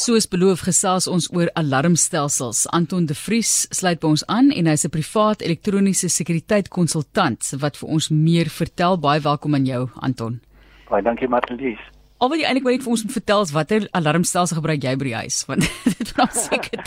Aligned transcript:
Soos 0.00 0.24
beloof 0.32 0.62
gesels 0.64 1.04
ons 1.12 1.26
oor 1.36 1.50
alarmstelsels. 1.60 2.62
Anton 2.72 3.04
de 3.04 3.12
Vries 3.12 3.66
sluit 3.68 3.98
by 4.00 4.08
ons 4.14 4.22
aan 4.32 4.48
en 4.48 4.68
hy's 4.70 4.86
'n 4.86 4.94
privaat 4.94 5.42
elektroniese 5.42 6.08
sekuriteitkonsultant 6.08 7.52
wat 7.60 7.76
vir 7.76 7.88
ons 7.88 8.08
meer 8.08 8.48
vertel. 8.48 8.96
Baie 8.96 9.20
welkom 9.20 9.54
aan 9.54 9.66
jou 9.66 9.90
Anton. 10.00 10.40
Baie 10.88 11.02
dankie 11.02 11.28
Marlies. 11.28 11.78
Al 12.18 12.28
wat 12.30 12.38
jy 12.38 12.46
eintlik 12.46 12.64
net 12.64 12.82
vir 12.82 12.90
ons 12.90 13.02
moet 13.04 13.12
vertel 13.12 13.42
is 13.42 13.52
watter 13.52 13.88
alarmstelsel 13.92 14.56
gebruik 14.56 14.82
jy 14.82 14.96
by 14.96 15.04
die 15.04 15.14
huis 15.14 15.44
want 15.48 15.68
dit 15.84 16.08
vra 16.08 16.26
seker 16.32 16.80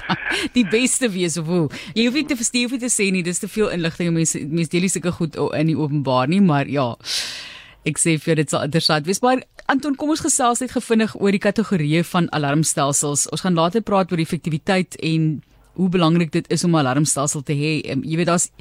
die 0.54 0.66
beste 0.66 1.10
wees 1.10 1.38
of 1.38 1.46
hoe. 1.46 1.70
Jy 1.94 2.06
hoef 2.06 2.14
nie 2.14 2.26
te 2.26 2.36
verstaan 2.36 2.66
of 2.66 2.80
te 2.80 2.90
sê 2.90 3.12
nie, 3.12 3.22
dis 3.22 3.40
te 3.40 3.48
veel 3.48 3.70
inligting 3.70 4.12
mense 4.12 4.40
mense 4.40 4.72
deel 4.72 4.82
nie 4.82 4.90
sulke 4.90 5.12
goed 5.12 5.36
in 5.54 5.68
die 5.68 5.78
openbaar 5.78 6.28
nie, 6.28 6.42
maar 6.42 6.68
ja. 6.68 6.96
Ek 7.86 7.98
sê 8.00 8.18
vir 8.18 8.36
dit 8.36 8.50
sal 8.50 8.64
interessant 8.64 9.06
wees. 9.06 9.22
Maar 9.22 9.44
Anton, 9.72 9.96
kom 9.96 10.10
ons 10.10 10.24
gesels 10.24 10.60
net 10.60 10.72
gefvinnig 10.72 11.16
oor 11.16 11.32
die 11.32 11.42
kategorieë 11.44 12.04
van 12.04 12.30
alarmstelsels. 12.36 13.28
Ons 13.32 13.42
gaan 13.42 13.56
later 13.56 13.82
praat 13.82 14.12
oor 14.12 14.18
die 14.18 14.28
effektiwiteit 14.28 14.96
en 15.04 15.42
hoe 15.80 15.90
belangrik 15.90 16.32
dit 16.32 16.46
is 16.52 16.64
om 16.64 16.76
'n 16.76 16.84
alarmstelsel 16.86 17.42
te 17.44 17.54
hê. 17.54 17.92
Um, 17.92 18.04
jy 18.04 18.18
weet 18.18 18.28
daar's 18.28 18.52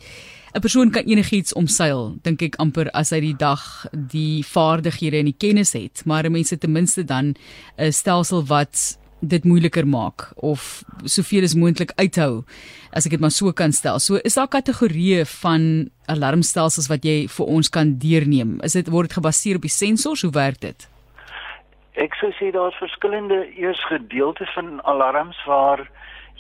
'n 0.55 0.61
persoon 0.61 0.91
kan 0.91 1.05
enigiets 1.05 1.53
omseil, 1.53 2.19
dink 2.23 2.43
ek 2.43 2.57
amper 2.61 2.91
as 2.93 3.11
hy 3.11 3.21
die 3.21 3.37
dag 3.37 3.87
die 3.93 4.45
vaardighede 4.45 5.19
en 5.19 5.25
die 5.25 5.39
kennis 5.39 5.73
het, 5.73 6.03
maar 6.05 6.31
mense 6.31 6.59
ten 6.59 6.73
minste 6.73 7.05
dan 7.05 7.35
'n 7.79 7.93
stelsel 7.93 8.45
wat 8.45 8.99
dit 9.23 9.45
moeiliker 9.45 9.87
maak 9.87 10.33
of 10.37 10.83
soveel 11.05 11.45
as 11.47 11.55
moontlik 11.55 11.93
uithou 11.97 12.45
as 12.93 13.07
ek 13.07 13.13
dit 13.13 13.21
maar 13.21 13.31
so 13.31 13.53
kan 13.53 13.73
stel. 13.73 13.99
So 13.99 14.19
is 14.25 14.35
daar 14.35 14.49
kategorieë 14.49 15.25
van 15.27 15.91
alarmstelsels 16.07 16.89
wat 16.89 17.05
jy 17.05 17.29
vir 17.29 17.47
ons 17.47 17.69
kan 17.69 17.99
deurneem. 17.99 18.61
Is 18.63 18.73
dit 18.73 18.89
word 18.89 19.09
dit 19.09 19.19
gebaseer 19.19 19.57
op 19.57 19.63
die 19.63 19.73
sensors? 19.73 20.23
Hoe 20.23 20.33
werk 20.33 20.61
dit? 20.61 20.89
Ek 21.95 22.15
sou 22.15 22.31
sê 22.39 22.51
daar's 22.51 22.79
verskillende 22.81 23.45
eers 23.57 23.81
gedeeltes 23.87 24.49
van 24.55 24.81
alarms 24.89 25.37
waar 25.47 25.85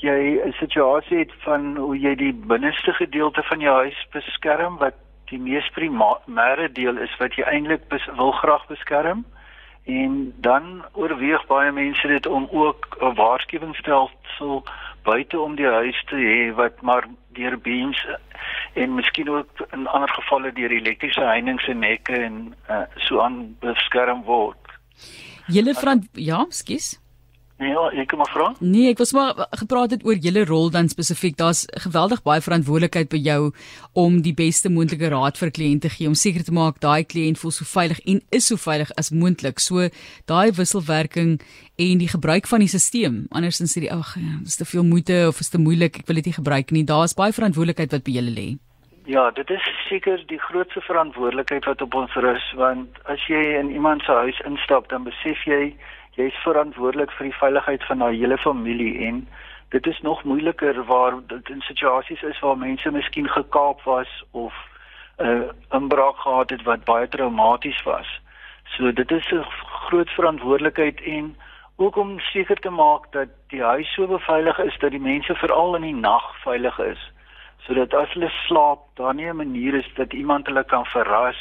jy 0.02 0.40
'n 0.44 0.52
situasie 0.58 1.18
het 1.18 1.32
van 1.44 1.76
hoe 1.76 1.98
jy 1.98 2.14
die 2.14 2.32
binneste 2.32 2.92
gedeelte 2.92 3.42
van 3.42 3.60
jou 3.60 3.74
huis 3.74 4.06
beskerm 4.10 4.78
wat 4.78 4.94
die 5.30 5.38
mees 5.38 5.68
primêre 5.76 6.72
deel 6.72 6.98
is 6.98 7.14
wat 7.18 7.34
jy 7.34 7.44
eintlik 7.44 7.82
wil 8.16 8.32
graag 8.32 8.66
beskerm. 8.66 9.24
En 9.84 10.32
dan 10.36 10.84
oorweeg 10.92 11.46
baie 11.46 11.72
mense 11.72 12.08
dit 12.08 12.26
om 12.26 12.48
ook 12.50 12.96
'n 13.00 13.14
waarskuwingsstelsel 13.14 14.64
buite 15.02 15.40
om 15.40 15.54
die 15.54 15.66
huis 15.66 16.04
te 16.06 16.16
hê 16.16 16.54
wat 16.54 16.82
maar 16.82 17.04
deur 17.34 17.58
beams 17.58 18.06
en 18.72 18.94
miskien 18.94 19.28
ook 19.28 19.66
in 19.70 19.86
ander 19.86 20.08
gevalle 20.08 20.52
deur 20.52 20.70
elektriese 20.70 21.24
heininge 21.24 21.66
en 21.68 21.78
nekke 21.78 22.12
en 22.12 22.54
uh, 22.70 22.82
so 22.96 23.20
aan 23.20 23.56
beskerm 23.60 24.22
word. 24.24 24.58
Julle 25.46 25.74
vriend 25.74 26.08
ja, 26.12 26.46
skus. 26.48 26.94
Nee, 27.62 27.70
ja, 27.70 27.82
ek 28.02 28.10
kom 28.10 28.22
vra. 28.26 28.48
Nee, 28.58 28.90
ek 28.90 28.98
was 28.98 29.12
maar 29.14 29.44
gepraat 29.60 29.92
het 29.94 30.02
oor 30.08 30.18
julle 30.18 30.42
rol 30.48 30.70
dan 30.74 30.88
spesifiek. 30.90 31.36
Daar's 31.38 31.62
geweldig 31.84 32.24
baie 32.26 32.42
verantwoordelikheid 32.42 33.10
by 33.12 33.20
jou 33.22 33.52
om 33.98 34.16
die 34.24 34.34
beste 34.34 34.70
moontlike 34.72 35.12
raad 35.12 35.38
vir 35.38 35.52
kliënte 35.54 35.86
te 35.86 35.92
gee 35.94 36.10
om 36.10 36.16
seker 36.18 36.42
te 36.42 36.54
maak 36.54 36.80
daai 36.82 37.06
kliënt 37.06 37.38
voel 37.38 37.54
so 37.54 37.68
veilig 37.68 38.00
en 38.10 38.18
is 38.34 38.50
so 38.50 38.58
veilig 38.58 38.90
as 38.98 39.12
moontlik. 39.14 39.62
So 39.62 39.86
daai 40.26 40.50
wisselwerking 40.58 41.38
en 41.78 42.02
die 42.02 42.10
gebruik 42.10 42.50
van 42.50 42.64
die 42.64 42.70
stelsel. 42.72 43.22
Andersins 43.30 43.76
sê 43.76 43.84
die 43.86 43.92
ag, 43.94 44.16
ja, 44.18 44.42
dis 44.42 44.58
te 44.58 44.66
veel 44.66 44.82
moeite 44.82 45.22
of 45.28 45.38
is 45.40 45.54
te 45.54 45.62
moeilik, 45.62 46.02
ek 46.02 46.10
wil 46.10 46.18
dit 46.18 46.32
nie 46.32 46.38
gebruik 46.40 46.74
nie. 46.74 46.82
Daar's 46.88 47.14
baie 47.14 47.34
verantwoordelikheid 47.36 47.94
wat 47.94 48.06
by 48.08 48.18
julle 48.18 48.34
lê. 48.34 48.48
Ja, 49.06 49.30
dit 49.34 49.50
is 49.50 49.64
seker 49.86 50.18
die 50.30 50.38
grootste 50.50 50.82
verantwoordelikheid 50.82 51.64
wat 51.70 51.82
op 51.82 51.94
ons 51.94 52.14
rus 52.26 52.52
want 52.58 52.98
as 53.10 53.22
jy 53.30 53.40
in 53.60 53.70
iemand 53.70 54.02
se 54.02 54.18
huis 54.26 54.42
instap, 54.50 54.90
dan 54.90 55.06
besef 55.06 55.46
jy 55.46 55.74
jy 56.16 56.24
is 56.28 56.42
verantwoordelik 56.44 57.12
vir 57.16 57.30
die 57.30 57.38
veiligheid 57.38 57.84
van 57.84 57.98
daai 57.98 58.16
hele 58.16 58.38
familie 58.38 59.06
en 59.06 59.28
dit 59.68 59.86
is 59.86 60.00
nog 60.00 60.24
moeiliker 60.24 60.84
waar 60.84 61.16
dit 61.26 61.48
in 61.48 61.60
situasies 61.60 62.22
is 62.22 62.40
waar 62.40 62.58
mense 62.58 62.90
miskien 62.90 63.28
gekaap 63.28 63.82
was 63.82 64.10
of 64.30 64.52
'n 65.18 65.26
uh, 65.26 65.48
inbraak 65.78 66.16
gehad 66.16 66.50
het 66.50 66.62
wat 66.62 66.84
baie 66.84 67.08
traumaties 67.08 67.82
was. 67.82 68.20
So 68.64 68.92
dit 68.92 69.10
is 69.10 69.32
'n 69.32 69.44
groot 69.88 70.10
verantwoordelikheid 70.10 71.00
en 71.00 71.36
ook 71.76 71.96
om 71.96 72.20
seker 72.20 72.56
te 72.56 72.70
maak 72.70 73.12
dat 73.12 73.28
die 73.48 73.62
huis 73.62 73.92
so 73.94 74.06
beveilig 74.06 74.58
is 74.58 74.78
dat 74.78 74.90
die 74.90 75.00
mense 75.00 75.34
veral 75.34 75.74
in 75.74 75.82
die 75.82 75.94
nag 75.94 76.42
veilig 76.44 76.78
is 76.78 77.10
sodat 77.66 77.94
as 77.94 78.12
hulle 78.12 78.30
slaap 78.46 78.80
daar 78.98 79.14
nie 79.14 79.28
'n 79.30 79.36
manier 79.36 79.74
is 79.74 79.90
dat 79.94 80.12
iemand 80.12 80.46
hulle 80.46 80.64
kan 80.64 80.86
verras 80.86 81.40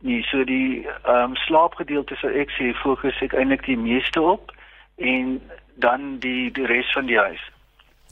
nie. 0.00 0.22
So 0.30 0.44
die 0.44 0.86
ehm 0.86 1.30
um, 1.30 1.36
slaapgedeelte 1.46 2.16
sou 2.20 2.30
ek 2.30 2.50
sê 2.58 2.72
fokus 2.82 3.22
ek 3.22 3.34
eintlik 3.34 3.66
die 3.66 3.76
meeste 3.76 4.20
op 4.20 4.52
en 4.96 5.40
dan 5.76 6.18
die 6.18 6.52
die 6.52 6.66
res 6.66 6.92
van 6.92 7.06
die 7.06 7.18
huis. 7.18 7.42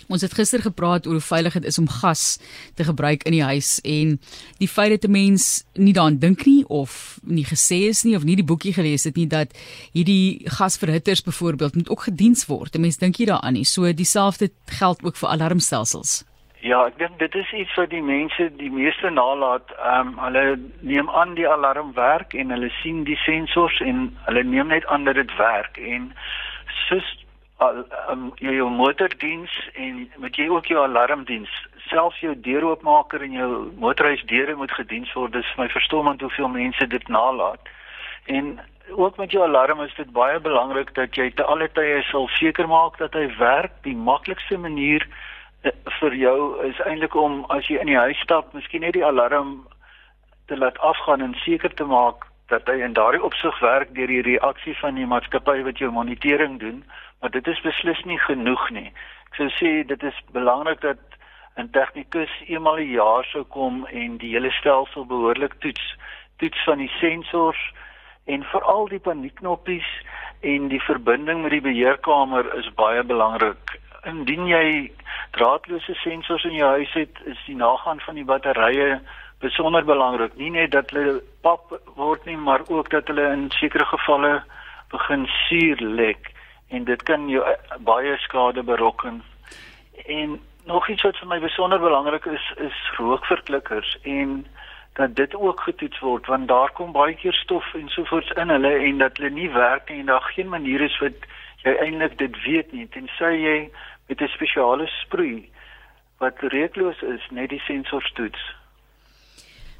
Ons 0.08 0.20
het 0.20 0.34
gister 0.36 0.60
gepraat 0.60 1.06
oor 1.06 1.16
hoe 1.16 1.24
veilig 1.24 1.54
dit 1.56 1.64
is 1.64 1.78
om 1.78 1.88
gas 1.88 2.38
te 2.76 2.84
gebruik 2.84 3.22
in 3.24 3.32
die 3.32 3.44
huis 3.44 3.78
en 3.88 4.18
die 4.60 4.68
feit 4.68 4.90
dat 4.90 5.08
'n 5.08 5.12
mens 5.12 5.64
nie 5.72 5.92
daaraan 5.92 6.18
dink 6.18 6.44
nie 6.46 6.64
of 6.68 7.18
nie 7.22 7.44
gesê 7.44 7.88
is 7.88 8.04
nie 8.04 8.16
of 8.16 8.24
nie 8.24 8.36
die 8.36 8.44
boekie 8.44 8.72
gelees 8.72 9.04
het 9.04 9.16
nie 9.16 9.26
dat 9.26 9.56
hierdie 9.92 10.42
gasverhitters 10.44 11.22
byvoorbeeld 11.22 11.74
moet 11.74 11.88
ook 11.88 12.02
gediens 12.02 12.46
word. 12.46 12.74
'n 12.74 12.80
Mens 12.80 12.98
dink 12.98 13.18
nie 13.18 13.26
daaraan 13.26 13.52
nie. 13.52 13.64
So 13.64 13.92
dieselfde 13.92 14.50
geld 14.66 15.04
ook 15.04 15.16
vir 15.16 15.28
alarmstelsels. 15.28 16.24
Ja, 16.64 16.78
ek 16.88 16.94
dink 16.96 17.18
dit 17.20 17.34
is 17.36 17.50
iets 17.52 17.74
wat 17.76 17.90
die 17.92 18.02
mense 18.02 18.46
die 18.56 18.70
meeste 18.72 19.10
nalat. 19.12 19.72
Ehm 19.76 20.14
um, 20.14 20.20
hulle 20.24 20.44
neem 20.80 21.10
aan 21.10 21.34
die 21.36 21.48
alarm 21.48 21.90
werk 21.92 22.32
en 22.32 22.54
hulle 22.54 22.70
sien 22.78 23.02
die 23.04 23.18
sensors 23.20 23.82
en 23.84 24.06
hulle 24.24 24.44
neem 24.48 24.72
net 24.72 24.86
aan 24.86 25.04
dat 25.04 25.18
dit 25.20 25.34
werk 25.36 25.76
en 25.76 26.06
soos 26.86 27.10
al 27.66 27.82
um, 28.14 28.22
jy 28.40 28.54
jou 28.56 28.70
motordiens 28.72 29.58
en 29.74 29.98
met 30.24 30.40
jy 30.40 30.46
ook 30.48 30.70
jou 30.72 30.80
alarmdiens, 30.80 31.52
selfs 31.90 32.22
jou 32.24 32.32
deuroopmaker 32.46 33.26
en 33.28 33.36
jou 33.36 33.50
motorhuisdeure 33.84 34.56
moet 34.56 34.72
gediens 34.78 35.12
word. 35.12 35.36
Dis 35.36 35.52
my 35.60 35.68
verstommend 35.68 36.24
hoeveel 36.24 36.48
mense 36.48 36.88
dit 36.96 37.12
nalat. 37.12 37.60
En 38.24 38.56
ook 38.88 39.20
met 39.20 39.36
jou 39.36 39.44
alarm 39.44 39.84
is 39.84 39.94
dit 40.00 40.16
baie 40.16 40.40
belangrik 40.40 40.96
dat 40.96 41.12
jy 41.20 41.28
te 41.36 41.44
alle 41.44 41.68
tye 41.76 42.00
sal 42.08 42.24
seker 42.40 42.72
maak 42.72 42.96
dat 43.04 43.12
hy 43.12 43.28
werk. 43.36 43.76
Die 43.84 43.96
maklikste 43.96 44.56
manier 44.56 45.04
vir 46.00 46.14
jou 46.14 46.38
is 46.66 46.80
eintlik 46.84 47.14
om 47.14 47.44
as 47.48 47.68
jy 47.68 47.78
in 47.80 47.88
die 47.88 47.96
huis 47.98 48.20
stap, 48.20 48.52
miskien 48.52 48.84
net 48.84 48.96
die 48.96 49.04
alarm 49.04 49.66
te 50.46 50.56
laat 50.56 50.78
afgaan 50.78 51.22
en 51.24 51.36
seker 51.44 51.72
te 51.74 51.84
maak 51.88 52.26
dat 52.52 52.68
hy 52.68 52.82
in 52.84 52.92
daardie 52.92 53.22
opsig 53.24 53.58
werk 53.64 53.94
deur 53.96 54.10
die 54.12 54.24
reaksie 54.26 54.74
van 54.80 54.98
die 55.00 55.08
maatskappy 55.08 55.62
wat 55.64 55.80
jou 55.80 55.90
monitering 55.90 56.58
doen, 56.60 56.82
maar 57.20 57.32
dit 57.32 57.46
is 57.48 57.60
beslis 57.64 58.02
nie 58.04 58.18
genoeg 58.26 58.68
nie. 58.76 58.90
Ek 59.30 59.40
sou 59.40 59.48
sê 59.56 59.70
dit 59.88 60.02
is 60.02 60.18
belangrik 60.36 60.82
dat 60.84 61.00
'n 61.56 61.70
tegnikus 61.72 62.32
eenmal 62.46 62.78
'n 62.78 62.92
jaar 62.92 63.24
sou 63.24 63.44
kom 63.44 63.86
en 63.86 64.18
die 64.18 64.34
hele 64.34 64.50
stelsel 64.50 65.06
behoorlik 65.06 65.54
toets, 65.64 65.96
toets 66.36 66.64
van 66.64 66.78
die 66.78 66.92
sensors 67.00 67.72
en 68.26 68.44
veral 68.44 68.88
die 68.88 68.98
paniekknoppies 68.98 69.88
en 70.40 70.68
die 70.68 70.82
verbinding 70.82 71.42
met 71.42 71.50
die 71.50 71.60
beheerkamer 71.60 72.54
is 72.54 72.68
baie 72.74 73.02
belangrik 73.02 73.80
indien 74.04 74.46
jy 74.46 74.92
draadloose 75.36 75.94
sensors 76.02 76.44
in 76.44 76.56
jou 76.58 76.70
huis 76.78 76.92
het, 76.92 77.20
is 77.24 77.40
die 77.46 77.56
nagaan 77.56 78.00
van 78.00 78.14
die 78.14 78.24
batterye 78.24 79.00
besonder 79.44 79.84
belangrik. 79.84 80.36
Nie 80.36 80.50
net 80.50 80.72
dat 80.72 80.90
hulle 80.94 81.20
pap 81.42 81.74
word 81.98 82.24
nie, 82.24 82.36
maar 82.36 82.64
ook 82.68 82.90
dat 82.90 83.08
hulle 83.12 83.26
in 83.32 83.50
sekere 83.58 83.84
gevalle 83.84 84.42
begin 84.92 85.26
suur 85.46 85.80
lek 85.80 86.30
en 86.68 86.84
dit 86.84 87.02
kan 87.02 87.28
jou 87.28 87.44
eh, 87.44 87.78
baie 87.86 88.16
skade 88.18 88.62
berokken. 88.62 89.22
En 90.06 90.40
nog 90.64 90.88
iets 90.88 91.02
wat 91.02 91.18
vir 91.20 91.28
my 91.28 91.40
besonder 91.40 91.80
belangrik 91.80 92.24
is, 92.24 92.52
is 92.56 92.78
rookverklikkers 92.96 93.98
en 94.02 94.44
dat 94.94 95.16
dit 95.16 95.34
ook 95.34 95.60
getoets 95.60 95.98
word 96.00 96.26
want 96.26 96.48
daar 96.48 96.72
kom 96.72 96.92
baie 96.92 97.14
keer 97.14 97.34
stof 97.34 97.74
en 97.74 97.88
sovoorts 97.88 98.30
in 98.30 98.48
hulle 98.48 98.72
en 98.88 98.98
dat 98.98 99.16
hulle 99.16 99.30
nie 99.30 99.50
werk 99.50 99.90
nie 99.90 100.00
en 100.00 100.06
daar 100.12 100.26
geen 100.34 100.48
manier 100.48 100.80
is 100.80 100.98
wat 101.02 101.26
jy 101.64 101.74
eintlik 101.86 102.18
dit 102.18 102.38
weet 102.44 102.72
nie 102.72 102.86
tensy 102.96 103.32
jy 103.42 103.56
met 104.08 104.20
'n 104.20 104.28
spesiale 104.28 104.86
sproei 104.86 105.50
wat 106.18 106.34
reukloos 106.38 107.02
is 107.02 107.24
net 107.30 107.48
die 107.48 107.60
sensors 107.60 108.12
toets. 108.12 108.42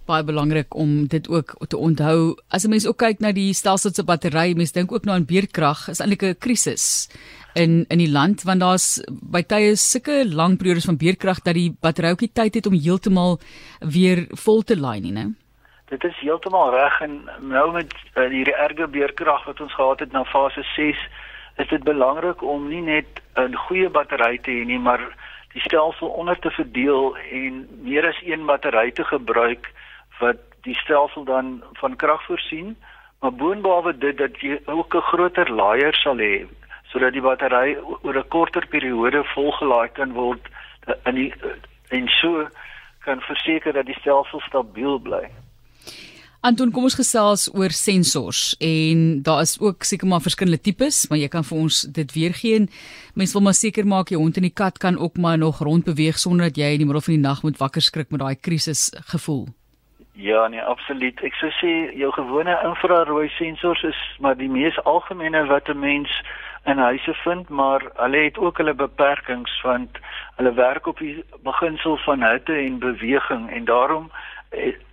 Baie 0.05 0.25
belangrik 0.25 0.75
om 0.75 1.07
dit 1.07 1.29
ook 1.29 1.55
te 1.69 1.77
onthou. 1.77 2.37
As 2.49 2.65
'n 2.65 2.69
mens 2.69 2.87
ook 2.87 2.99
kyk 2.99 3.21
na 3.21 3.33
die 3.33 3.53
stelsel 3.55 3.91
se 3.91 4.05
battery, 4.05 4.57
mens 4.57 4.73
dink 4.73 4.93
ook 4.93 5.05
nou 5.05 5.17
aan 5.17 5.25
beerkrag, 5.25 5.89
is 5.89 6.01
eintlik 6.01 6.23
'n 6.23 6.39
krisis 6.39 7.09
in 7.55 7.85
in 7.89 7.99
die 7.99 8.11
land 8.11 8.43
want 8.43 8.61
daar's 8.61 9.03
by 9.09 9.43
tye 9.43 9.77
sulke 9.77 10.25
lang 10.27 10.59
periodes 10.59 10.89
van 10.91 10.99
beerkrag 10.99 11.41
dat 11.43 11.55
die 11.55 11.71
battery 11.81 12.11
ook 12.11 12.21
nie 12.21 12.33
tyd 12.33 12.55
het 12.55 12.67
om 12.67 12.75
heeltemal 12.75 13.39
weer 13.81 14.27
vol 14.45 14.63
te 14.63 14.77
laai 14.77 15.01
nie, 15.01 15.13
né? 15.13 15.27
Dit 15.93 16.05
is 16.05 16.17
heeltemal 16.21 16.71
reg 16.75 17.01
en 17.01 17.31
nou 17.41 17.73
met 17.73 17.93
uh, 18.17 18.29
hierdie 18.29 18.57
erge 18.57 18.89
beerkrag 18.89 19.45
wat 19.45 19.61
ons 19.61 19.75
gehad 19.75 20.01
het 20.01 20.13
na 20.13 20.25
fase 20.25 20.63
6 20.75 20.99
is 21.57 21.69
dit 21.69 21.85
belangrik 21.85 22.43
om 22.43 22.69
nie 22.69 22.83
net 22.83 23.23
'n 23.37 23.55
goeie 23.55 23.89
battery 23.89 24.39
te 24.39 24.51
hê 24.51 24.65
nie, 24.65 24.79
maar 24.79 25.03
die 25.53 25.61
stelsel 25.61 26.09
onder 26.09 26.39
te 26.39 26.51
verdeel 26.51 27.17
en 27.17 27.69
meer 27.83 28.09
as 28.09 28.21
een 28.23 28.45
battery 28.47 28.91
te 28.91 29.05
gebruik 29.05 29.71
wat 30.19 30.37
die 30.63 30.75
stelsel 30.75 31.25
dan 31.25 31.63
van 31.73 31.97
krag 31.97 32.25
voorsien, 32.25 32.77
maar 33.21 33.33
boonbehalwe 33.33 33.99
dit 33.99 34.19
dat 34.19 34.41
jy 34.41 34.59
ook 34.65 34.95
'n 34.95 35.09
groter 35.11 35.51
laaier 35.51 35.95
sal 35.95 36.17
hê 36.17 36.47
sodat 36.91 37.13
die 37.13 37.23
battery 37.23 37.77
oor 38.03 38.17
'n 38.17 38.29
korter 38.29 38.67
periode 38.67 39.25
volgelaai 39.25 39.89
kan 39.89 40.13
word 40.13 40.49
in 41.05 41.15
die 41.15 41.33
en 41.89 42.09
so 42.09 42.49
kan 42.99 43.21
verseker 43.21 43.73
dat 43.73 43.87
die 43.87 43.99
stelsel 44.01 44.41
stabiel 44.41 44.99
bly. 44.99 45.29
Anton, 46.45 46.69
kom 46.77 46.85
ons 46.85 46.97
gesels 46.99 47.47
oor 47.57 47.73
sensors 47.73 48.51
en 48.61 49.23
daar 49.25 49.47
is 49.47 49.55
ook 49.65 49.87
seker 49.89 50.05
maar 50.11 50.21
verskillende 50.21 50.61
tipes, 50.61 50.99
maar 51.09 51.17
jy 51.17 51.31
kan 51.33 51.47
vir 51.49 51.57
ons 51.57 51.79
dit 51.97 52.11
weer 52.13 52.35
gee. 52.37 52.59
Mense 53.17 53.33
wil 53.33 53.47
maar 53.47 53.57
seker 53.57 53.89
maak 53.89 54.13
jou 54.13 54.21
hond 54.21 54.37
en 54.37 54.45
die 54.45 54.53
kat 54.53 54.77
kan 54.83 54.99
ook 55.01 55.17
maar 55.17 55.39
nog 55.41 55.63
rond 55.65 55.89
beweeg 55.89 56.21
sonder 56.21 56.51
dat 56.51 56.61
jy 56.61 56.75
in 56.75 56.83
die 56.83 56.89
middel 56.91 57.07
van 57.07 57.15
die 57.15 57.23
nag 57.23 57.41
moet 57.47 57.57
wakker 57.63 57.81
skrik 57.87 58.13
met 58.13 58.21
daai 58.21 58.37
krisis 58.37 58.91
gevoel. 59.15 59.47
Ja, 60.21 60.45
nee, 60.53 60.61
absoluut. 60.61 61.25
Ek 61.25 61.33
sou 61.41 61.49
sê 61.63 61.73
jou 61.97 62.13
gewone 62.13 62.59
infrarooi 62.69 63.31
sensors 63.39 63.81
is 63.89 64.05
maar 64.21 64.37
die 64.37 64.53
mees 64.53 64.77
algemene 64.85 65.47
wat 65.49 65.73
'n 65.73 65.81
mens 65.81 66.13
in 66.69 66.77
huise 66.77 67.15
vind, 67.25 67.49
maar 67.49 67.81
hulle 67.97 68.21
het 68.29 68.39
ook 68.39 68.61
hulle 68.61 68.75
beperkings 68.75 69.61
want 69.63 69.97
hulle 70.37 70.53
werk 70.53 70.87
op 70.87 70.99
die 70.99 71.25
beginsel 71.43 71.97
van 72.05 72.23
hitte 72.23 72.53
en 72.53 72.79
beweging 72.79 73.49
en 73.51 73.65
daarom 73.65 74.11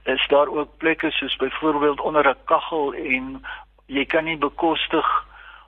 is 0.04 0.28
daar 0.28 0.48
ook 0.48 0.78
plekke 0.78 1.12
soos 1.12 1.36
byvoorbeeld 1.36 2.02
onder 2.02 2.28
'n 2.30 2.44
kaggel 2.46 2.94
en 2.94 3.46
jy 3.86 4.06
kan 4.06 4.24
nie 4.24 4.38
bekostig 4.38 5.08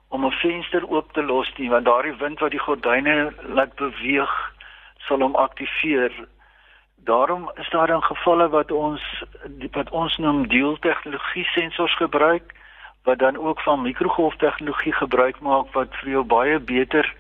om 0.08 0.26
'n 0.26 0.32
venster 0.32 0.90
oop 0.90 1.14
te 1.14 1.24
los 1.24 1.54
nie 1.58 1.70
want 1.70 1.86
daardie 1.86 2.16
wind 2.16 2.40
wat 2.40 2.52
die 2.52 2.66
gordyne 2.66 3.34
laat 3.42 3.76
beweeg 3.76 4.54
sal 4.98 5.20
hom 5.20 5.36
aktiveer. 5.36 6.12
Daarom 6.96 7.52
is 7.56 7.70
daar 7.70 7.88
dan 7.88 8.04
gevalle 8.04 8.50
wat 8.50 8.72
ons 8.72 9.24
wat 9.72 9.90
ons 9.90 10.18
noem 10.18 10.48
dual 10.48 10.78
tegnologie 10.80 11.46
sensors 11.46 11.96
gebruik 11.96 12.54
wat 13.04 13.20
dan 13.20 13.38
ook 13.38 13.62
van 13.62 13.82
mikrogolf 13.82 14.36
tegnologie 14.36 14.94
gebruik 14.94 15.40
maak 15.40 15.74
wat 15.74 15.96
vir 15.96 16.10
jou 16.10 16.24
baie 16.24 16.60
beter 16.60 17.14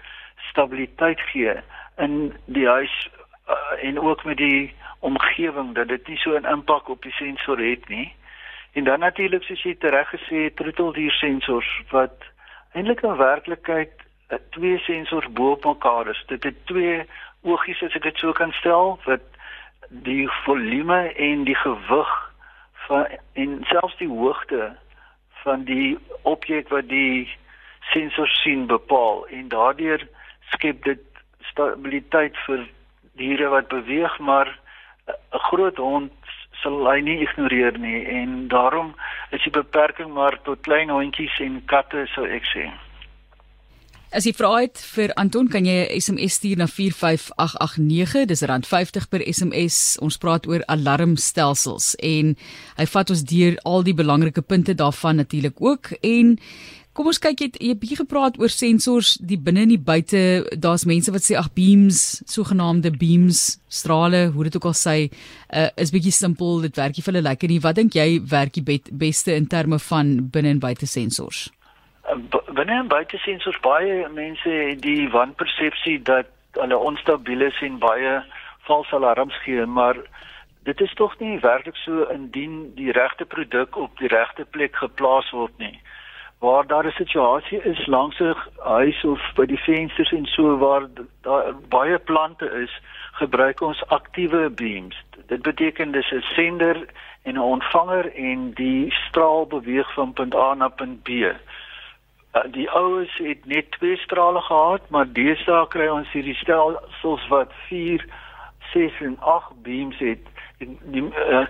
stabiliteit 0.49 1.19
gee 1.19 1.55
in 1.97 2.33
die 2.45 2.67
huis 2.67 3.09
uh, 3.49 3.83
en 3.87 3.99
ook 3.99 4.23
met 4.23 4.37
die 4.37 4.75
omgewing 5.03 5.73
dat 5.75 5.88
dit 5.88 6.07
nie 6.07 6.17
so 6.17 6.35
'n 6.38 6.51
impak 6.55 6.89
op 6.89 7.01
die 7.01 7.11
sensor 7.11 7.59
het 7.59 7.88
nie. 7.89 8.13
En 8.73 8.83
dan 8.83 9.00
natuurlik 9.00 9.44
soos 9.44 9.63
jy 9.63 9.75
reg 9.79 10.09
gesê 10.09 10.44
het, 10.44 10.55
troeteldier 10.55 11.11
sensors 11.11 11.81
wat 11.89 12.23
eintlik 12.73 13.01
in 13.01 13.15
werklikheid 13.17 13.94
eh, 14.27 14.38
twee 14.50 14.77
sensors 14.77 15.27
bo 15.31 15.51
op 15.51 15.65
mekaar 15.65 16.07
is. 16.07 16.23
Dit 16.27 16.44
het 16.44 16.65
twee 16.65 17.05
oogies 17.41 17.83
as 17.83 17.95
ek 17.95 18.03
dit 18.03 18.17
so 18.17 18.31
kan 18.31 18.51
stel 18.51 19.00
wat 19.05 19.25
die 19.89 20.29
volume 20.45 21.13
en 21.13 21.44
die 21.44 21.55
gewig 21.55 22.13
van 22.88 23.05
en 23.33 23.59
selfs 23.69 23.97
die 23.97 24.09
hoogte 24.09 24.75
van 25.44 25.63
die 25.63 25.97
objek 26.21 26.69
wat 26.69 26.88
die 26.89 27.29
sensor 27.91 28.27
sien 28.27 28.65
bepaal 28.67 29.25
en 29.27 29.47
daardeur 29.47 30.07
skep 30.55 30.83
dit 30.83 31.03
stabiliteit 31.51 32.38
vir 32.47 32.67
diere 33.19 33.51
wat 33.53 33.67
beweeg 33.67 34.19
maar 34.19 34.59
'n 35.33 35.45
groot 35.50 35.77
hond 35.77 36.12
sal 36.62 36.85
hy 36.88 37.00
nie 37.01 37.19
ignoreer 37.25 37.77
nie 37.80 38.06
en 38.06 38.47
daarom 38.47 38.94
is 39.31 39.44
die 39.44 39.51
beperking 39.51 40.13
maar 40.13 40.39
tot 40.47 40.62
klein 40.62 40.89
hondjies 40.89 41.39
en 41.39 41.62
katte 41.65 42.07
sou 42.15 42.25
ek 42.30 42.47
sê. 42.53 42.69
As 44.13 44.27
jy 44.30 44.33
vra 44.38 44.51
het 44.62 44.77
vir 44.94 45.09
Anton 45.18 45.47
kan 45.50 45.65
jy 45.65 45.89
'n 45.89 46.00
SMS 46.00 46.38
stuur 46.38 46.57
na 46.57 46.68
45889 46.68 48.27
dis 48.30 48.44
rand 48.45 48.68
50 48.68 49.09
per 49.09 49.21
SMS 49.25 49.97
ons 50.06 50.18
praat 50.18 50.45
oor 50.47 50.62
alarmstelsels 50.69 51.95
en 51.97 52.36
hy 52.77 52.86
vat 52.86 53.09
ons 53.09 53.24
deur 53.24 53.57
al 53.65 53.83
die 53.83 53.97
belangrike 53.97 54.41
punte 54.41 54.75
daarvan 54.75 55.15
natuurlik 55.15 55.57
ook. 55.57 55.97
En 56.01 56.38
Kom 56.93 57.07
ons 57.09 57.17
kyk 57.17 57.39
jy 57.41 57.45
het 57.49 57.79
bietjie 57.81 57.95
gepraat 57.97 58.35
oor 58.37 58.51
sensors 58.53 59.15
die 59.17 59.39
binne 59.41 59.63
en 59.65 59.71
die 59.71 59.81
buite. 59.81 60.19
Daar's 60.61 60.83
mense 60.85 61.09
wat 61.13 61.23
sê 61.25 61.33
ag 61.39 61.47
beams, 61.57 62.21
sogenaamde 62.29 62.91
beams, 63.01 63.39
strale, 63.65 64.27
hoe 64.35 64.43
dit 64.45 64.57
ook 64.59 64.67
al 64.69 64.75
sê, 64.77 64.93
uh, 65.09 65.71
is 65.81 65.89
bietjie 65.89 66.13
simpel, 66.13 66.59
dit 66.61 66.77
werk 66.77 66.93
nie 66.93 67.05
vir 67.05 67.15
hulle 67.15 67.23
lekker 67.25 67.49
nie. 67.49 67.57
Wat 67.63 67.79
dink 67.79 67.97
jy 67.97 68.19
werk 68.29 68.53
die 68.59 68.77
beste 68.93 69.33
in 69.33 69.49
terme 69.49 69.79
van 69.81 70.11
binne 70.35 70.51
en 70.53 70.61
buite 70.61 70.85
sensors? 70.91 71.47
Uh, 72.05 72.19
binne 72.53 72.77
en 72.83 72.91
buite 72.93 73.17
sensors 73.25 73.57
baie 73.65 74.03
mense 74.13 74.53
het 74.53 74.85
die 74.85 75.09
wanpersepsie 75.15 75.97
dat 76.05 76.29
hulle 76.59 76.77
onstabiel 76.77 77.47
is 77.47 77.57
en 77.65 77.81
baie 77.81 78.19
valse 78.69 78.93
alarms 78.93 79.41
gee, 79.47 79.65
maar 79.65 79.97
dit 80.69 80.85
is 80.85 80.93
tog 81.01 81.17
nie 81.17 81.41
werklik 81.41 81.81
so 81.81 82.05
indien 82.13 82.69
die 82.77 82.93
regte 82.93 83.25
produk 83.25 83.81
op 83.81 83.97
die 83.97 84.13
regte 84.13 84.45
plek 84.53 84.77
geplaas 84.77 85.33
word 85.33 85.57
nie 85.57 85.73
waar 86.43 86.67
daar 86.67 86.85
'n 86.85 86.91
situasie 87.03 87.61
is 87.63 87.85
langs 87.85 88.19
'n 88.19 88.35
huis 88.57 89.03
of 89.03 89.21
by 89.35 89.45
die 89.45 89.63
vensters 89.69 90.11
en 90.11 90.25
so 90.25 90.57
waar 90.57 90.83
daar 91.21 91.53
baie 91.69 91.99
plante 91.99 92.47
is, 92.63 92.81
gebruik 93.11 93.61
ons 93.61 93.87
aktiewe 93.87 94.49
beams. 94.49 94.95
Dit 95.27 95.41
beteken 95.41 95.91
dis 95.91 96.11
'n 96.11 96.21
sender 96.21 96.85
en 97.21 97.33
'n 97.33 97.49
ontvanger 97.55 98.15
en 98.15 98.51
die 98.53 98.91
straal 98.91 99.45
beweeg 99.47 99.93
van 99.93 100.13
punt 100.13 100.35
A 100.35 100.53
na 100.53 100.67
punt 100.67 101.03
B. 101.03 101.09
Uh, 101.09 101.33
die 102.51 102.69
oues 102.69 103.17
het 103.17 103.45
net 103.45 103.71
twee 103.71 103.97
strale 103.97 104.41
gehad, 104.41 104.89
maar 104.89 105.13
deesdae 105.13 105.67
kry 105.67 105.87
ons 105.87 106.11
hierdie 106.11 106.35
stelsels 106.35 107.27
wat 107.27 107.51
4, 107.67 108.05
6 108.73 109.01
en 109.01 109.19
8 109.19 109.61
beams 109.61 109.97
het. 109.97 110.25
Die, 110.57 110.77
die 110.81 111.03
uh, 111.03 111.45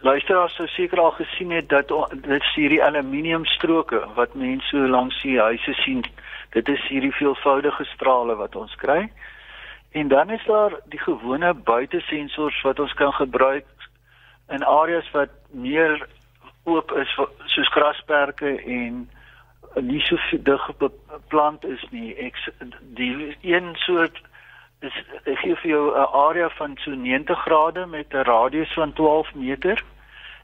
luisteraars 0.00 0.54
sou 0.54 0.66
seker 0.66 1.00
al 1.00 1.10
gesien 1.10 1.50
het 1.50 1.68
dat 1.68 1.92
dit 2.12 2.46
hierdie 2.54 2.82
aluminiumstroke 2.84 4.00
wat 4.14 4.34
mense 4.34 4.68
so 4.68 4.88
langs 4.88 5.22
die 5.22 5.38
huise 5.40 5.74
sien. 5.82 6.04
Dit 6.50 6.68
is 6.68 6.88
hierdie 6.88 7.12
veelvoudige 7.12 7.84
strale 7.84 8.36
wat 8.36 8.56
ons 8.56 8.74
kry. 8.74 9.12
En 9.90 10.08
dan 10.08 10.30
is 10.30 10.44
daar 10.46 10.78
die 10.84 10.98
gewone 10.98 11.54
buitesensors 11.54 12.62
wat 12.62 12.80
ons 12.80 12.92
kan 12.92 13.12
gebruik 13.12 13.66
in 14.48 14.64
areas 14.64 15.10
wat 15.10 15.30
meer 15.50 16.06
oop 16.64 16.92
is 16.92 17.12
soos 17.44 17.72
grasperke 17.74 18.56
en 18.64 19.08
nie 19.80 20.00
so 20.00 20.16
dig 20.32 20.66
beplant 20.78 21.64
is 21.64 21.84
nie. 21.90 22.14
Ek 22.16 22.36
die 22.96 23.36
een 23.42 23.74
soort 23.84 24.18
is 24.80 24.96
ek 25.24 25.38
gee 25.42 25.56
vir 25.62 25.70
jou 25.70 25.84
'n 25.92 26.10
area 26.24 26.48
van 26.58 26.76
so 26.84 26.90
90 26.90 27.38
grade 27.46 27.86
met 27.86 28.14
'n 28.14 28.26
radius 28.32 28.72
van 28.74 28.92
12 28.92 29.34
meter 29.34 29.82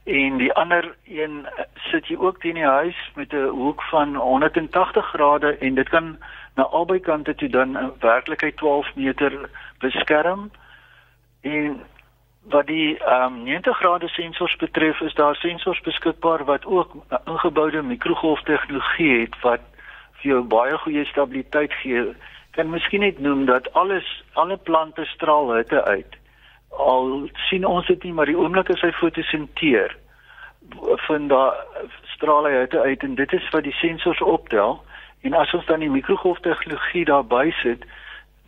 en 0.07 0.37
die 0.39 0.53
ander 0.53 0.95
een 1.05 1.47
eh, 1.47 1.65
sit 1.91 2.07
jy 2.07 2.17
ook 2.17 2.41
teen 2.41 2.55
die 2.55 2.65
huis 2.65 2.99
met 3.15 3.33
'n 3.33 3.49
hoek 3.49 3.83
van 3.83 4.15
180 4.15 5.07
grade 5.07 5.57
en 5.59 5.75
dit 5.75 5.89
kan 5.89 6.19
na 6.55 6.63
albei 6.63 7.01
kante 7.01 7.35
toe 7.35 7.49
dan 7.49 7.79
in 7.79 7.93
werklikheid 8.01 8.57
12 8.57 8.95
meter 8.95 9.51
beskerm 9.79 10.51
en 11.41 11.83
wat 12.43 12.67
die 12.67 12.99
um, 13.13 13.43
90 13.43 13.77
grade 13.77 14.09
sensors 14.09 14.57
betref 14.57 15.01
is 15.01 15.15
daar 15.15 15.35
sensors 15.35 15.81
beskikbaar 15.81 16.45
wat 16.45 16.67
ook 16.67 16.95
ingeboude 17.25 17.83
mikrogolf 17.83 18.43
tegnologie 18.43 19.21
het 19.21 19.41
wat 19.41 19.61
vir 20.13 20.31
jou 20.31 20.43
baie 20.43 20.79
goeie 20.79 21.05
stabiliteit 21.05 21.73
gee 21.73 22.15
kan 22.51 22.71
miskien 22.71 23.01
net 23.01 23.19
noem 23.19 23.45
dat 23.45 23.73
alles 23.73 24.25
alle 24.33 24.57
plante 24.57 25.05
straal 25.05 25.55
hitte 25.55 25.85
uit. 25.85 26.17
Al 26.77 27.29
sien 27.49 27.65
ons 27.65 27.87
dit 27.87 28.03
nie, 28.03 28.13
maar 28.13 28.27
die 28.27 28.39
oomblik 28.39 28.71
as 28.71 28.81
hy 28.81 28.93
fotosinteer, 28.93 29.97
vind 31.07 31.31
daar 31.31 31.55
straal 32.15 32.49
hy 32.49 32.67
uit 32.75 33.03
en 33.03 33.15
dit 33.15 33.33
is 33.33 33.49
wat 33.53 33.65
die 33.65 33.77
sensors 33.81 34.21
optel. 34.21 34.81
En 35.23 35.35
as 35.35 35.53
ons 35.55 35.67
dan 35.67 35.81
die 35.81 35.91
mikrogolf 35.91 36.39
tegnologie 36.45 37.05
daarby 37.05 37.51
sit 37.63 37.85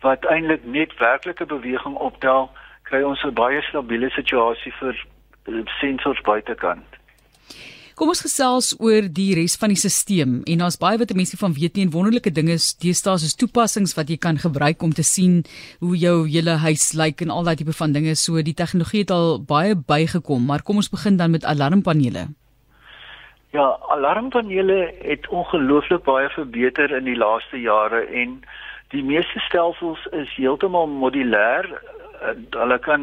wat 0.03 0.25
eintlik 0.31 0.63
net 0.63 0.95
werklike 0.99 1.45
beweging 1.45 1.95
optel, 1.95 2.49
kry 2.83 3.01
ons 3.03 3.23
'n 3.23 3.33
baie 3.33 3.61
stabiele 3.61 4.09
situasie 4.09 4.73
vir 4.79 4.95
sensors 5.79 6.21
buitekant. 6.21 6.98
Kom 7.99 8.13
ons 8.13 8.21
gesels 8.23 8.69
oor 8.79 9.09
die 9.11 9.33
res 9.35 9.57
van 9.59 9.73
die 9.73 9.79
stelsel 9.79 10.37
en 10.47 10.61
daar's 10.63 10.77
baie 10.79 10.95
wat 11.01 11.09
mense 11.19 11.35
van 11.35 11.51
weet 11.51 11.75
nie 11.75 11.83
en 11.83 11.89
wonderlike 11.91 12.31
dinge 12.31 12.55
deesdae 12.79 13.19
is 13.27 13.35
toepassings 13.35 13.91
wat 13.97 14.07
jy 14.07 14.15
kan 14.25 14.39
gebruik 14.39 14.85
om 14.87 14.93
te 14.95 15.03
sien 15.03 15.41
hoe 15.83 15.97
jou 15.99 16.13
hele 16.29 16.55
huis 16.63 16.85
lyk 16.95 17.25
en 17.25 17.33
al 17.35 17.43
daai 17.43 17.57
tipe 17.59 17.75
van 17.75 17.91
dinge 17.97 18.15
so 18.21 18.39
die 18.39 18.55
tegnologie 18.55 19.01
het 19.03 19.11
al 19.11 19.43
baie 19.51 19.75
bygekom 19.75 20.47
maar 20.47 20.63
kom 20.63 20.79
ons 20.79 20.87
begin 20.95 21.19
dan 21.19 21.35
met 21.35 21.43
alarmpanele. 21.43 22.29
Ja, 23.51 23.67
alarmpanele 23.91 24.79
het 25.03 25.27
ongelooflik 25.27 26.07
baie 26.07 26.31
verbeter 26.37 26.95
in 26.95 27.03
die 27.03 27.19
laaste 27.19 27.59
jare 27.59 28.05
en 28.23 28.39
die 28.95 29.03
meeste 29.03 29.43
stelsels 29.49 30.07
is 30.15 30.31
heeltemal 30.39 30.87
modulêr. 30.87 31.67
Eh, 32.21 32.35
hulle 32.49 32.79
kan 32.79 33.01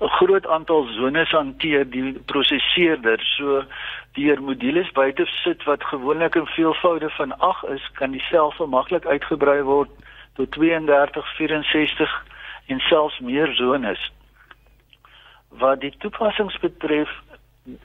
'n 0.00 0.08
groot 0.08 0.46
aantal 0.46 0.82
zones 0.84 1.30
hanteer 1.30 1.90
die 1.90 2.12
prosesseerder 2.12 3.20
so 3.20 3.64
deur 4.12 4.42
modules 4.42 4.90
buite 4.92 5.26
sit 5.26 5.64
wat 5.64 5.84
gewoonlik 5.84 6.34
in 6.34 6.46
veelvoude 6.46 7.10
van 7.10 7.38
8 7.38 7.68
is, 7.68 7.90
kan 7.92 8.10
die 8.10 8.24
self 8.30 8.58
maklik 8.58 9.06
uitgebrei 9.06 9.62
word 9.62 9.90
tot 10.34 10.50
32, 10.52 11.36
64 11.36 12.24
en 12.66 12.80
selfs 12.80 13.18
meer 13.18 13.54
zones. 13.54 14.12
Wat 15.48 15.80
die 15.80 15.94
toepassings 15.98 16.58
betref, 16.58 17.10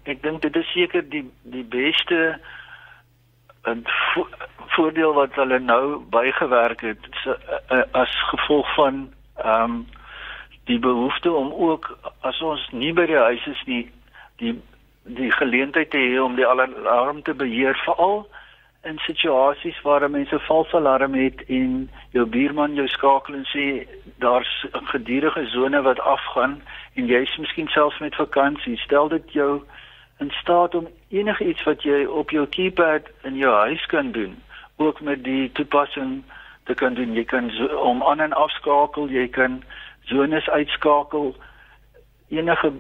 ek 0.04 0.24
dink 0.24 0.42
dit 0.42 0.56
is 0.56 0.72
seker 0.72 1.10
die 1.10 1.32
die 1.44 1.64
beste 1.64 2.40
'n 3.66 3.86
vo 4.14 4.28
voordeel 4.74 5.14
wat 5.14 5.36
hulle 5.36 5.60
nou 5.60 6.00
bygewerk 6.10 6.82
het 6.82 6.98
so, 7.24 7.36
uh, 7.72 7.84
as 7.92 8.14
gevolg 8.30 8.74
van 8.74 9.14
ehm 9.38 9.64
um, 9.64 9.86
die 10.66 10.80
behoefte 10.80 11.32
om 11.32 11.54
ook 11.54 11.98
as 12.22 12.42
ons 12.42 12.68
nie 12.72 12.94
by 12.94 13.06
die 13.06 13.20
huis 13.20 13.48
is 13.48 13.64
nie 13.66 13.84
die 14.42 14.56
die 15.04 15.32
geleentheid 15.36 15.90
te 15.92 16.00
hê 16.00 16.20
om 16.24 16.38
die 16.40 16.48
alarm 16.48 17.22
te 17.28 17.34
beheer 17.34 17.76
veral 17.86 18.24
in 18.88 19.00
situasies 19.04 19.82
waar 19.84 20.10
mense 20.10 20.40
vals 20.48 20.72
alarm 20.74 21.14
het 21.20 21.44
en 21.48 21.90
jou 22.16 22.26
buurman 22.26 22.76
jou 22.80 22.88
skakel 22.88 23.36
en 23.36 23.46
sê 23.52 23.66
daar's 24.24 24.54
'n 24.72 24.88
gedurende 24.94 25.50
sone 25.50 25.82
wat 25.82 26.00
afgaan 26.00 26.62
en 26.96 27.08
jy's 27.08 27.38
miskien 27.38 27.68
selfs 27.68 28.00
met 28.00 28.16
vakansie 28.16 28.78
stel 28.78 29.08
dit 29.10 29.34
jou 29.34 29.62
in 30.20 30.32
staat 30.32 30.76
om 30.76 30.88
enige 31.10 31.44
iets 31.50 31.64
wat 31.64 31.84
jy 31.84 32.06
op 32.06 32.30
jou 32.30 32.46
keypad 32.48 33.12
in 33.24 33.36
jou 33.38 33.54
huis 33.54 33.86
kan 33.86 34.12
doen 34.12 34.36
ook 34.76 35.02
met 35.02 35.24
die 35.24 35.52
toepassing 35.52 36.24
te 36.64 36.74
kan 36.74 36.94
doen. 36.94 37.14
Jy 37.14 37.24
kan 37.24 37.50
so, 37.50 37.66
om 37.66 38.04
aan 38.04 38.20
en 38.20 38.34
afskakel 38.34 39.10
jy 39.10 39.28
kan 39.28 39.64
zones 40.04 40.50
uitskakel. 40.50 41.36
Enige 42.30 42.72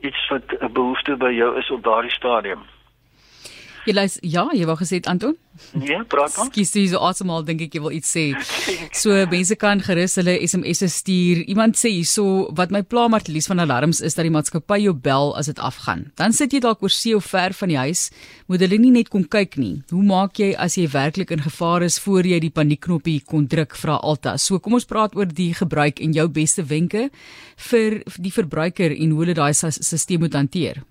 iets 0.00 0.28
wat 0.28 0.42
'n 0.60 0.72
behoefte 0.72 1.16
by 1.16 1.30
jou 1.30 1.58
is 1.58 1.70
op 1.70 1.82
daardie 1.82 2.10
stadium 2.10 2.62
Jy 3.82 3.94
lys 3.96 4.20
ja, 4.22 4.44
jy 4.54 4.66
wou 4.68 4.76
gesê 4.78 5.00
Anton? 5.10 5.34
Nee, 5.74 5.98
praat 6.08 6.32
dan. 6.36 6.48
Skus, 6.48 6.70
jy 6.78 6.84
so 6.92 7.00
asemhaal 7.02 7.42
dink 7.44 7.64
ek 7.66 7.74
jy 7.76 7.80
wil 7.82 7.94
iets 7.96 8.12
sê. 8.14 8.30
So 9.02 9.14
mense 9.30 9.56
kan 9.58 9.80
gerus 9.82 10.14
hulle 10.20 10.34
SMS'e 10.46 10.86
stuur. 10.92 11.40
Iemand 11.50 11.78
sê 11.80 11.90
hierso 11.90 12.52
wat 12.58 12.70
my 12.74 12.82
pla 12.86 13.08
Martelies 13.10 13.48
van 13.50 13.62
alarms 13.64 14.02
is 14.04 14.14
dat 14.14 14.26
die 14.28 14.32
maatskappy 14.34 14.78
jou 14.84 14.92
bel 14.94 15.32
as 15.38 15.48
dit 15.50 15.58
afgaan. 15.58 16.04
Dan 16.20 16.36
sit 16.36 16.54
jy 16.54 16.60
dalk 16.62 16.84
oor 16.84 16.92
see 16.92 17.16
of 17.16 17.26
ver 17.26 17.56
van 17.58 17.72
die 17.72 17.80
huis, 17.80 18.04
moet 18.46 18.62
hulle 18.62 18.78
nie 18.78 18.92
net 18.94 19.10
kom 19.10 19.24
kyk 19.24 19.58
nie. 19.58 19.74
Hoe 19.90 20.04
maak 20.06 20.38
jy 20.38 20.52
as 20.54 20.76
jy 20.78 20.86
werklik 20.92 21.34
in 21.34 21.42
gevaar 21.42 21.88
is 21.88 21.98
voor 22.04 22.28
jy 22.28 22.38
die 22.44 22.52
paniekknoppie 22.54 23.18
kon 23.26 23.48
druk 23.50 23.74
vra 23.80 23.98
Alta. 23.98 24.36
So 24.38 24.60
kom 24.62 24.78
ons 24.78 24.88
praat 24.88 25.16
oor 25.18 25.26
die 25.26 25.50
gebruik 25.58 26.04
en 26.04 26.14
jou 26.14 26.28
beste 26.30 26.62
wenke 26.68 27.08
vir 27.70 28.02
die 28.14 28.34
verbruiker 28.34 28.94
en 28.94 29.16
hoe 29.16 29.24
hulle 29.24 29.38
daai 29.40 29.52
stelsel 29.56 30.20
moet 30.22 30.38
hanteer. 30.38 30.84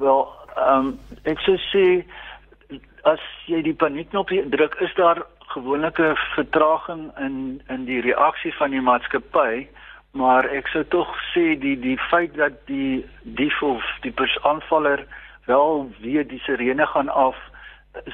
Wel, 0.00 0.22
ehm 0.56 0.86
um, 0.86 0.98
ek 1.24 1.40
sou 1.40 1.56
sê 1.70 2.04
as 3.02 3.20
jy 3.46 3.62
die 3.62 3.74
paniekknop 3.74 4.30
druk, 4.54 4.74
is 4.80 4.94
daar 4.94 5.22
gewoonlik 5.54 5.98
'n 5.98 6.16
vertraging 6.34 7.10
in 7.18 7.62
in 7.68 7.84
die 7.84 8.00
reaksie 8.00 8.54
van 8.54 8.70
die 8.70 8.80
maatskappy, 8.80 9.68
maar 10.12 10.44
ek 10.44 10.68
sou 10.68 10.84
tog 10.84 11.08
sê 11.34 11.58
die 11.58 11.78
die 11.80 11.98
feit 12.10 12.34
dat 12.34 12.52
die 12.66 13.04
dief 13.22 13.62
of 13.62 13.82
die 14.00 14.14
aanvaller 14.42 15.06
wel 15.46 15.90
weet 16.00 16.28
die 16.28 16.42
sirene 16.46 16.86
gaan 16.86 17.08
af, 17.08 17.36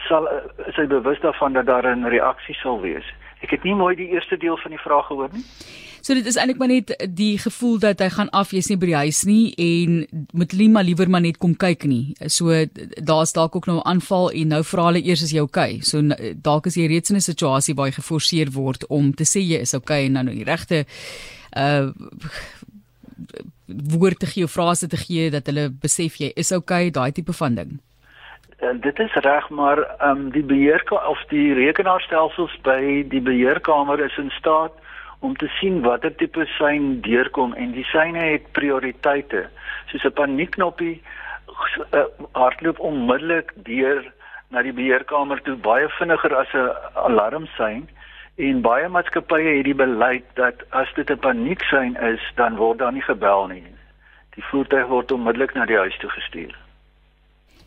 sal 0.09 0.29
is 0.67 0.77
hy 0.77 0.87
bewus 0.87 1.21
daarvan 1.21 1.53
dat 1.53 1.67
daar 1.67 1.87
'n 1.97 2.09
reaksie 2.09 2.55
sal 2.55 2.81
wees. 2.81 3.05
Ek 3.45 3.51
het 3.51 3.65
nie 3.65 3.75
mooi 3.75 3.95
die 3.97 4.09
eerste 4.15 4.37
deel 4.37 4.57
van 4.57 4.71
die 4.71 4.81
vraag 4.81 5.07
gehoor 5.07 5.29
nie. 5.33 5.45
So 6.07 6.15
dit 6.15 6.27
is 6.31 6.37
eintlik 6.39 6.61
maar 6.63 6.71
net 6.71 6.93
die 7.19 7.35
gevoel 7.43 7.81
dat 7.83 7.99
hy 7.99 8.07
gaan 8.15 8.29
af, 8.31 8.53
jy's 8.55 8.69
nie 8.71 8.79
by 8.79 8.87
die 8.93 9.01
huis 9.01 9.25
nie 9.27 9.55
en 9.59 9.97
moet 10.39 10.53
nie 10.55 10.69
maar 10.71 10.87
liewer 10.87 11.11
maar 11.11 11.25
net 11.25 11.41
kom 11.43 11.57
kyk 11.59 11.83
nie. 11.91 12.15
So 12.31 12.55
daar's 13.11 13.35
dalk 13.35 13.57
ook 13.57 13.67
nou 13.67 13.79
'n 13.81 13.89
aanval 13.91 14.31
en 14.31 14.49
nou 14.55 14.63
vra 14.63 14.85
hulle 14.87 15.03
eers 15.03 15.23
as 15.23 15.33
jy 15.33 15.41
okay. 15.43 15.81
So 15.81 16.03
dalk 16.35 16.67
is 16.67 16.77
jy 16.77 16.87
reeds 16.87 17.11
in 17.11 17.17
'n 17.17 17.21
situasie 17.21 17.75
waar 17.75 17.87
jy 17.87 17.99
geforseer 17.99 18.53
word 18.53 18.87
om 18.87 19.13
te 19.15 19.25
sê 19.25 19.41
jy 19.43 19.59
is 19.61 19.75
okay 19.75 20.07
en 20.07 20.13
nou 20.13 20.25
die 20.25 20.45
regte 20.45 20.87
uh 21.57 21.91
woord 23.67 24.19
te 24.19 24.27
gee 24.27 24.45
of 24.45 24.53
frase 24.53 24.87
te 24.87 24.97
gee 24.97 25.31
dat 25.31 25.47
hulle 25.47 25.71
besef 25.71 26.21
jy 26.21 26.33
is 26.37 26.53
okay, 26.53 26.91
daai 26.91 27.13
tipe 27.13 27.33
van 27.33 27.55
ding. 27.55 27.81
En 28.57 28.81
dit 28.81 28.99
is 28.99 29.13
reg, 29.13 29.49
maar 29.49 29.79
ehm 29.79 30.11
um, 30.11 30.31
die 30.31 30.43
beheer 30.43 30.83
of 31.09 31.25
die 31.29 31.55
rekenaarstelsels 31.55 32.59
by 32.63 33.05
die 33.09 33.21
beheerkamer 33.21 34.01
is 34.01 34.17
in 34.17 34.31
staat 34.31 34.73
om 35.19 35.37
te 35.37 35.49
sien 35.49 35.83
watter 35.83 36.15
tipe 36.15 36.47
sein 36.47 37.01
deurkom 37.01 37.53
en 37.55 37.71
die 37.73 37.85
seine 37.85 38.19
het 38.19 38.53
prioriteite. 38.53 39.49
Soos 39.87 40.05
'n 40.05 40.13
paniekknoppie 40.13 41.03
uh, 41.93 42.05
hardloop 42.33 42.79
onmiddellik 42.79 43.53
deur 43.55 44.13
na 44.49 44.63
die 44.63 44.73
beheerkamer 44.73 45.43
toe 45.43 45.57
baie 45.57 45.89
vinniger 45.99 46.37
as 46.37 46.53
'n 46.55 46.71
alarmsein 46.95 47.89
en 48.37 48.61
baie 48.61 48.89
maatskappye 48.89 49.57
het 49.57 49.65
die 49.65 49.75
beleid 49.75 50.25
dat 50.35 50.65
as 50.71 50.93
dit 50.95 51.11
'n 51.11 51.19
panieksein 51.19 51.97
is, 51.97 52.33
dan 52.35 52.57
word 52.57 52.79
daar 52.79 52.93
nie 52.93 53.09
gebel 53.13 53.47
nie. 53.47 53.67
Die 54.35 54.45
voertuig 54.45 54.87
word 54.87 55.13
onmiddellik 55.13 55.55
na 55.55 55.65
die 55.65 55.77
huis 55.77 55.99
toe 55.99 56.11
gestuur. 56.11 56.66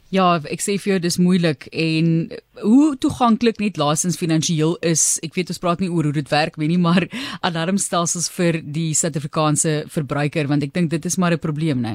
Ja, 0.09 0.39
ek 0.49 0.63
sê 0.65 0.79
vir 0.81 0.95
jou 0.95 0.99
dis 1.03 1.19
moeilik 1.21 1.67
en 1.69 2.31
hoe 2.63 2.95
toeganklik 2.97 3.59
net 3.61 3.77
laasens 3.77 4.17
finansiëel 4.17 4.71
is. 4.89 5.19
Ek 5.21 5.35
weet 5.37 5.51
ons 5.53 5.61
praat 5.61 5.83
nie 5.83 5.89
oor 5.93 6.09
hoe 6.09 6.15
dit 6.15 6.31
werk 6.33 6.57
nie, 6.57 6.79
maar 6.81 7.05
alarmstelsels 7.47 8.29
vir 8.33 8.57
die 8.65 8.95
Suid-Afrikaanse 8.97 9.83
verbruiker 9.93 10.49
want 10.49 10.65
ek 10.65 10.73
dink 10.73 10.89
dit 10.89 11.05
is 11.05 11.17
maar 11.21 11.37
'n 11.37 11.45
probleem, 11.45 11.85
né? 11.85 11.93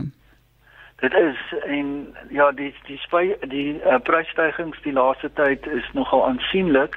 Dit 1.02 1.12
is 1.12 1.40
en 1.66 2.14
ja, 2.30 2.52
die 2.52 2.70
die 2.86 3.00
spy, 3.02 3.34
die 3.50 3.82
uh, 3.82 3.98
prysstygings 3.98 4.78
die 4.86 4.94
laaste 4.94 5.28
tyd 5.34 5.66
is 5.66 5.84
nogal 5.92 6.22
aansienlik. 6.28 6.94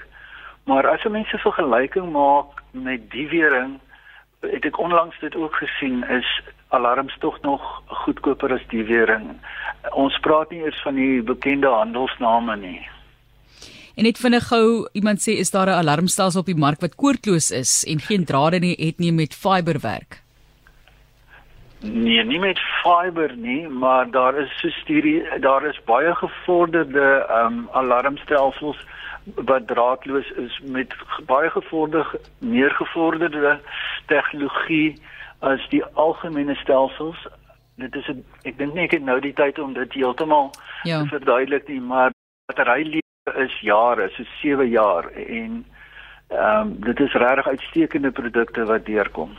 Maar 0.69 0.85
as 0.85 1.01
jy 1.01 1.09
mense 1.09 1.37
vergelyking 1.41 2.11
maak 2.13 2.61
met 2.71 3.09
die 3.09 3.25
wering, 3.33 3.79
het 4.45 4.65
ek 4.65 4.77
onlangs 4.77 5.17
dit 5.19 5.35
ook 5.35 5.55
gesien 5.55 6.03
is 6.13 6.29
alarms 6.69 7.15
tog 7.19 7.41
nog 7.41 7.61
goedkoper 7.87 8.53
as 8.53 8.67
die 8.67 8.83
wering. 8.83 9.29
Ons 9.91 10.19
praat 10.19 10.51
nie 10.51 10.63
eers 10.65 10.81
van 10.83 10.95
die 10.95 11.21
bekende 11.21 11.67
handelsname 11.71 12.55
nie. 12.55 12.79
En 13.97 14.05
net 14.05 14.19
vinnig 14.21 14.45
gou, 14.51 14.87
iemand 14.93 15.23
sê 15.23 15.39
is 15.41 15.51
daar 15.51 15.67
'n 15.67 15.79
alarmstelsel 15.81 16.39
op 16.39 16.45
die 16.45 16.63
mark 16.65 16.81
wat 16.81 16.95
koordloos 16.95 17.51
is 17.51 17.83
en 17.87 17.99
geen 17.99 18.25
drade 18.25 18.59
nie 18.59 18.75
het 18.77 18.99
nie 18.99 19.11
met 19.11 19.33
fiber 19.33 19.79
werk? 19.81 20.21
Nee, 21.81 22.23
nie 22.23 22.39
met 22.39 22.59
fiber 22.83 23.35
nie, 23.35 23.67
maar 23.67 24.11
daar 24.11 24.35
is 24.37 24.59
so 24.59 24.69
studie, 24.69 25.23
daar 25.39 25.65
is 25.65 25.79
baie 25.85 26.15
gevorderde 26.15 27.25
ehm 27.29 27.45
um, 27.45 27.67
alarmstelsels 27.71 28.77
wat 29.35 29.67
draadloos 29.67 30.31
is 30.31 30.59
met 30.63 30.93
baie 31.25 31.49
gevorderde 31.49 32.19
meer 32.39 32.69
gevorderde 32.69 33.59
tegnologie 34.05 35.01
as 35.39 35.69
die 35.69 35.83
algemene 35.93 36.55
stelsels. 36.55 37.27
Dit 37.75 37.95
is 37.95 38.07
'n 38.09 38.25
ek 38.43 38.57
dink 38.57 38.73
nie 38.73 38.83
ek 38.83 38.91
het 38.91 39.03
nou 39.03 39.19
die 39.19 39.33
tyd 39.33 39.59
om 39.59 39.73
dit 39.73 39.93
heeltemal 39.93 40.51
ja. 40.83 41.01
te 41.01 41.07
verduidelik 41.07 41.67
nie, 41.67 41.81
maar 41.81 42.11
batterylewe 42.45 43.01
is 43.35 43.59
jare, 43.59 44.09
so 44.09 44.23
7 44.41 44.69
jaar 44.69 45.11
en 45.11 45.65
ehm 46.27 46.61
um, 46.61 46.79
dit 46.79 46.99
is 46.99 47.13
regtig 47.13 47.47
uitstekende 47.47 48.11
produkte 48.11 48.65
wat 48.65 48.85
deurkom. 48.85 49.37